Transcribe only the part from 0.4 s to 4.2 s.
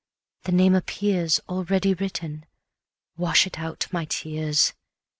the name appears Already written wash it out, my